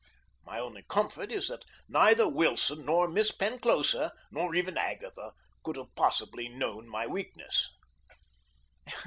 My 0.43 0.57
only 0.57 0.81
comfort 0.89 1.31
is 1.31 1.47
that 1.49 1.63
neither 1.87 2.27
Wilson 2.27 2.85
nor 2.85 3.07
Miss 3.07 3.29
Penclosa 3.31 4.11
nor 4.31 4.55
even 4.55 4.75
Agatha 4.75 5.33
could 5.61 5.75
have 5.75 5.93
possibly 5.93 6.49
known 6.49 6.89
my 6.89 7.05
weakness. 7.05 7.69